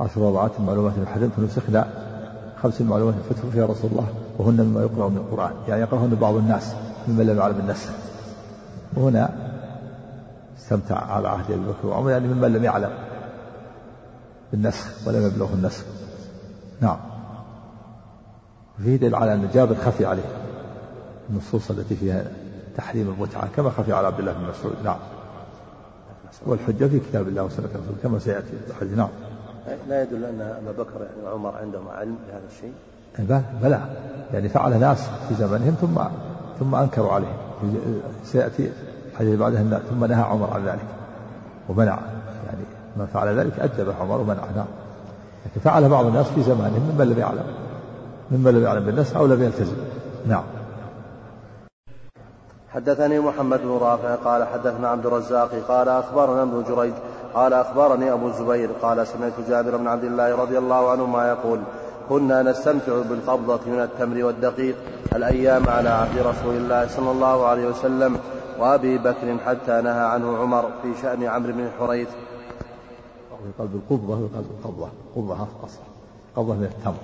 [0.00, 1.88] عشر رضعات معلومات من الحديث فنسخنا
[2.62, 5.52] خمس معلومات فتح فيها رسول الله وهن مما يقرأ من القرآن.
[5.68, 6.74] يعني يقرأهن بعض الناس
[7.08, 7.90] ممن لم يعلم النسخ
[8.96, 9.30] وهنا
[10.58, 13.07] استمتع على عهد أبي بكر وعمر يعني ممن لم يعلم.
[14.52, 15.84] بالنسخ ولم يبلغه النسخ.
[16.80, 16.96] نعم.
[18.84, 20.28] فيه دليل على أن جابر خفي عليه.
[21.30, 22.24] النصوص التي فيها
[22.76, 24.74] تحريم المتعة كما خفي على عبد الله بن مسعود.
[24.84, 24.98] نعم.
[26.46, 28.52] والحجة في كتاب الله وسنة رسوله كما سيأتي.
[28.68, 29.08] الحج نعم.
[29.88, 32.72] لا يدل أن أبا بكر يعني وعمر عندهم علم بهذا الشيء؟
[33.62, 33.80] بلى.
[34.32, 36.00] يعني فعل ناس في زمنهم ثم
[36.60, 37.32] ثم أنكروا عليه
[38.24, 38.70] سيأتي
[39.12, 40.86] الحديث بعدها ثم نهى عمر عن ذلك.
[41.68, 41.98] ومنع.
[42.98, 44.66] من فعل ذلك أدبه عمر ومنعه نعم
[45.46, 47.44] لكن فعل بعض الناس في زمانهم ممن لم يعلم.
[48.30, 49.76] ممن لم يعلم بالناس أو لم يلتزم.
[50.26, 50.42] نعم.
[52.74, 56.92] حدثني محمد بن رافع قال حدثنا عبد الرزاق قال أخبرنا ابن جريج
[57.34, 61.60] قال أخبرني أبو الزبير قال سمعت جابر بن عبد الله رضي الله عنهما يقول
[62.08, 64.76] كنا نستمتع بالقبضة من التمر والدقيق
[65.16, 68.18] الأيام على عهد رسول الله صلى الله عليه وسلم
[68.58, 71.68] وأبي بكر حتى نهى عنه عمر في شأن عمرو بن
[73.46, 75.80] يقال بالقبضة يقال بالقبضة قبضة أصح
[76.36, 76.94] قبضة من التمر.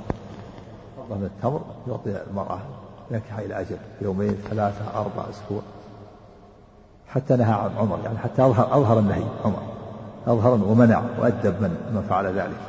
[0.98, 2.58] قبضة من التمر يعطي المرأة
[3.10, 5.62] ينكح إلى أجل يومين ثلاثة أربع أسبوع.
[7.08, 9.62] حتى نهى عن عمر يعني حتى أظهر أظهر النهي عمر.
[10.26, 12.60] أظهر ومنع وأدب من من فعل ذلك.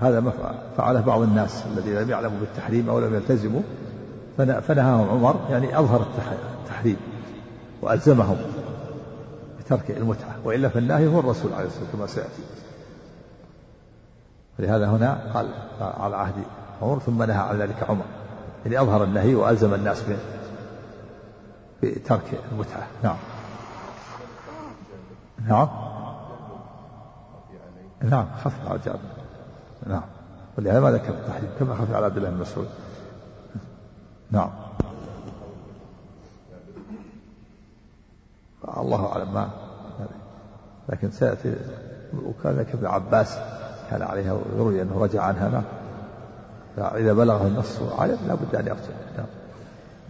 [0.00, 0.32] هذا ما
[0.76, 3.62] فعله بعض الناس الذين لم يعلموا بالتحريم أو لم يلتزموا.
[4.36, 6.06] فنهاهم عمر يعني أظهر
[6.64, 6.96] التحريم
[7.82, 8.36] وألزمهم
[9.60, 10.36] بترك المتعة.
[10.44, 12.42] وإلا فالنهي هو الرسول عليه الصلاة والسلام كما سيأتي.
[14.58, 15.48] ولهذا هنا قال
[15.80, 16.34] على عهد
[16.82, 18.04] عمر ثم نهى عن ذلك عمر.
[18.64, 20.02] يعني أظهر النهي وألزم الناس
[21.82, 22.86] بترك المتعة.
[23.02, 23.16] نعم.
[25.48, 25.68] نعم.
[28.02, 28.98] نعم خف على جابر
[29.86, 30.02] نعم.
[30.58, 32.68] ولهذا ما ذكر التحريم كما خفي على عبد الله بن مسعود.
[34.30, 34.50] نعم.
[38.76, 39.50] الله أعلم ما
[40.88, 41.54] لكن سيأتي
[42.24, 43.38] وكان ابن عباس
[43.90, 45.62] كان عليها ويروي أنه رجع عنها نعم
[46.76, 49.26] فإذا بلغه النص عالم لا بد أن يرجع نعم.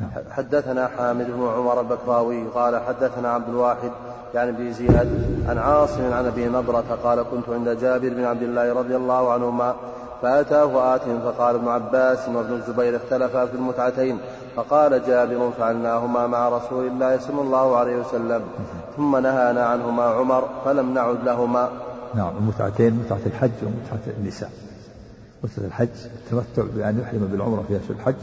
[0.00, 0.10] نعم.
[0.30, 3.90] حدثنا حامد بن عمر البكراوي قال حدثنا عبد الواحد
[4.34, 5.08] يعني بن زياد
[5.48, 9.74] عن عاصم عن أبي نضرة قال كنت عند جابر بن عبد الله رضي الله عنهما
[10.22, 14.18] فأتاه آت فقال ابن عباس وابن الزبير اختلفا في المتعتين
[14.56, 18.42] فقال جابر فعلناهما مع رسول الله صلى الله عليه وسلم
[18.96, 21.68] ثم نهانا عنهما عمر فلم نعد لهما
[22.14, 24.50] نعم المتعتين متعة الحج ومتعة النساء.
[25.44, 28.14] متعة الحج التمتع بأن يحرم بالعمرة في أشهر الحج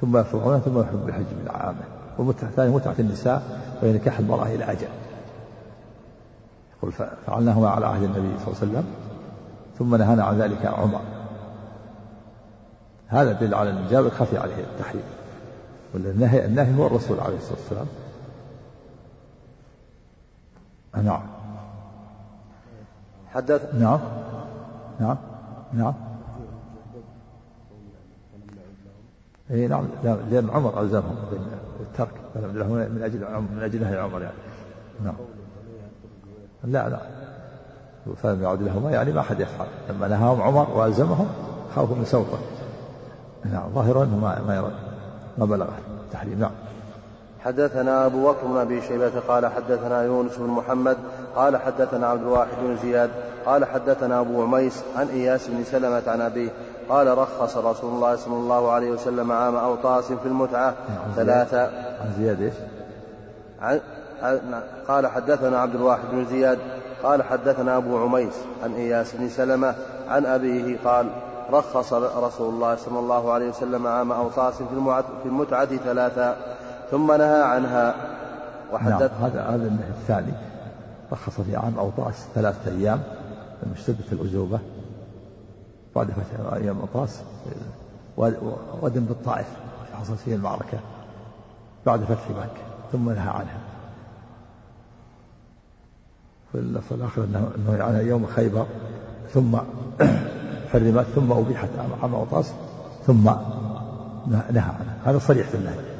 [0.00, 1.84] ثم يفرغون ثم يحرم بالحج من عامة.
[2.18, 3.42] والمتعة الثانية متعة النساء
[3.82, 4.88] وهي نكاح المرأة إلى أجل.
[6.78, 6.92] يقول
[7.26, 8.84] فعلناهما على عهد النبي صلى الله عليه وسلم
[9.78, 11.00] ثم نهانا عن ذلك عمر.
[13.06, 15.02] هذا دليل على جابر خفي عليه التحريم
[15.94, 17.86] النهي النهي هو الرسول عليه الصلاة والسلام.
[21.04, 21.22] نعم.
[23.34, 24.00] حدث نعم.
[25.00, 25.16] نعم.
[25.72, 25.94] نعم.
[29.50, 29.84] اي نعم.
[30.04, 31.16] لأن عمر ألزمهم
[31.78, 32.14] بالترك.
[32.34, 33.20] من أجل
[33.54, 34.34] من أجل نهي عمر يعني.
[35.04, 35.14] نعم.
[36.64, 37.00] لا لا.
[38.16, 39.66] فلم يعد لهما يعني ما أحد يفعل.
[39.90, 41.26] لما نهاهم عمر وألزمهم
[41.74, 42.38] خافوا من سوطه.
[43.52, 44.70] نعم ظاهرا انه ما ما
[45.38, 45.68] ما بلغ
[46.06, 46.38] التحريم.
[46.38, 46.50] نعم.
[47.44, 50.96] حدثنا أبو بكر بن أبي شيبة قال حدثنا يونس بن محمد
[51.36, 53.10] قال حدثنا عبد الواحد بن زياد
[53.46, 56.48] قال حدثنا أبو عميس عن إياس بن سلمة عن أبيه
[56.88, 60.74] قال رخص رسول الله صلى الله عليه وسلم عام أوطاس في المتعة
[61.16, 61.62] ثلاثة
[62.00, 62.54] عن زياد إيش؟
[64.88, 66.58] قال حدثنا عبد الواحد بن زياد
[67.02, 68.34] قال حدثنا أبو عميس
[68.64, 69.74] عن إياس بن سلمة
[70.08, 71.06] عن أبيه قال
[71.50, 74.54] رخص رسول الله صلى الله عليه وسلم عام أوطاس
[75.22, 76.36] في المتعة ثلاثة
[76.90, 77.94] ثم نهى عنها
[78.72, 80.32] وحدث نعم هذا هذا النهي الثاني.
[81.12, 83.02] رخص في عام أوطاس ثلاثة أيام.
[83.62, 84.58] لما اشتدت العزوبة
[85.96, 87.20] بعد فتح أيام أوطاس
[88.82, 89.46] ودم بالطائف
[90.00, 90.78] حصلت فيه المعركة.
[91.86, 92.62] بعد فتح مكة.
[92.92, 93.58] ثم نهى عنها.
[96.52, 96.58] في
[96.90, 98.66] الآخر أنه عنها يوم خيبر.
[99.34, 99.56] ثم
[100.72, 101.06] حرمت.
[101.14, 101.68] ثم أبيحت
[102.02, 102.52] عام أوطاس
[103.06, 103.24] ثم
[104.26, 104.96] نهى عنها.
[105.04, 105.91] هذا صريح في النهي.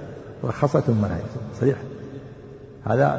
[0.45, 1.20] رخص ثم نهى
[1.61, 1.78] صريح؟
[2.84, 3.16] هذا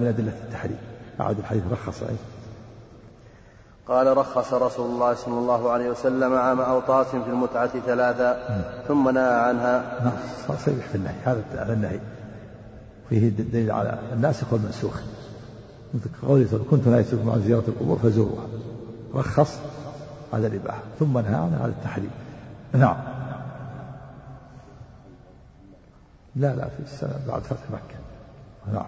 [0.00, 0.78] من أدلة التحريم.
[1.20, 1.62] أعد الحديث.
[1.72, 2.16] رخص أي.
[3.88, 8.36] قال رخص رسول الله صلى الله عليه وسلم عام أوطاس في المتعة ثلاثة
[8.88, 10.04] ثم نهى عنها.
[10.04, 10.12] نعم
[10.58, 11.14] صريح في النهي.
[11.24, 12.00] هذا النهي.
[13.08, 15.00] فيه دليل على الناسخ والمنسوخ.
[16.28, 18.46] قوله كنت نهيتكم عن زيارة القبور فزوروها
[19.14, 19.58] رخص
[20.32, 20.80] على الإباحة.
[20.98, 22.10] ثم نهى عن هذا التحريم.
[22.72, 22.96] نعم.
[26.36, 27.96] لا لا في السنة بعد فتح مكة.
[28.72, 28.86] نعم.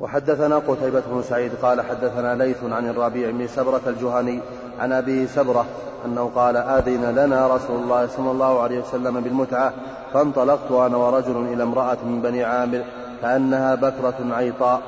[0.00, 4.40] وحدثنا قتيبة بن سعيد قال حدثنا ليث عن الربيع بن سبرة الجهني
[4.78, 5.66] عن أبي سبرة
[6.04, 9.72] أنه قال آذن لنا رسول الله صلى الله عليه وسلم بالمتعة
[10.14, 12.84] فانطلقت أنا ورجل إلى امرأة من بني عامر
[13.22, 14.80] كأنها بكرة عيطاء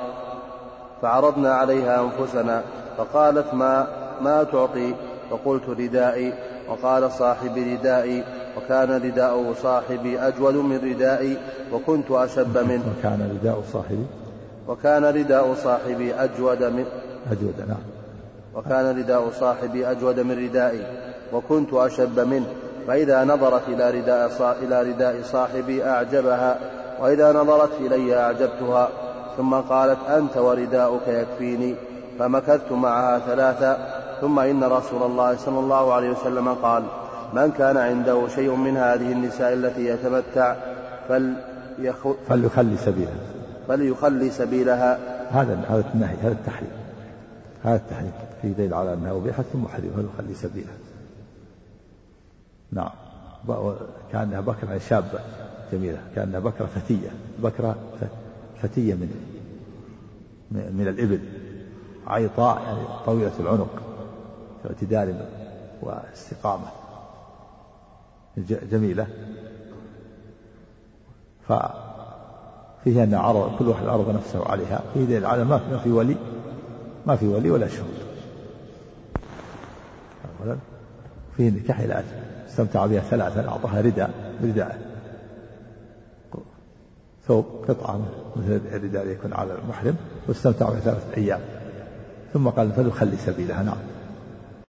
[1.02, 2.62] فعرضنا عليها أنفسنا
[2.98, 3.86] فقالت ما
[4.20, 4.94] ما تعطي؟
[5.30, 6.32] فقلت ردائي
[6.68, 8.24] وقال صاحبي ردائي
[8.56, 11.36] وكان رداء صاحبي أجود من ردائي
[11.72, 14.06] وكنت أشب منه وكان رداء صاحبي؟
[14.68, 16.84] وكان رداء صاحبي أجود من
[17.30, 17.82] أجود نعم.
[18.54, 20.86] وكان رداء صاحبي أجود من ردائي
[21.32, 22.46] وكنت أشب منه.
[22.86, 26.58] فإذا نظرت إلى رداء إلى رداء صاحبي أعجبها
[27.00, 28.88] وإذا نظرت إلي أعجبتها.
[29.36, 31.74] ثم قالت أنت ورداؤك يكفيني
[32.18, 36.84] فمكثت معها ثلاثا ثم إن رسول الله صلى الله عليه وسلم قال
[37.34, 40.56] من كان عنده شيء من هذه النساء التي يتمتع
[41.08, 42.08] فليخ...
[42.28, 43.14] فليخلي سبيلها.
[43.68, 44.98] فليخلي سبيلها.
[45.30, 46.70] هذا هذا النهي هذا التحريم.
[47.64, 48.12] هذا التحريم
[48.42, 50.74] في دليل على أنها ابيحت ثم حرم فليخلي سبيلها.
[52.72, 52.90] نعم.
[54.12, 55.20] كأنها بكرة شابة
[55.72, 57.08] جميلة كأنها بكرة فتية
[57.38, 57.76] بكرة
[58.62, 59.08] فتية من
[60.50, 61.20] من الإبل
[62.06, 63.93] عيطاء يعني طويلة العنق.
[64.66, 65.26] اعتدال
[65.82, 66.66] واستقامة
[68.70, 69.06] جميلة.
[71.48, 74.80] ففيه أن عرض كل واحد عرض نفسه عليها.
[74.94, 76.16] فيه دليل على ما في ولي
[77.06, 78.04] ما في ولي ولا شهود.
[81.36, 82.24] فيه نكاح إلى أجل.
[82.48, 84.10] استمتع بها ثلاثا أعطاها رداء
[84.42, 84.78] برداءه
[87.26, 88.00] ثوب قطعة
[88.36, 89.96] مثل الرداء يكون على المحرم
[90.28, 91.40] واستمتع بها ثلاثة أيام.
[92.32, 93.62] ثم قال فليخلي سبيلها.
[93.62, 93.76] نعم.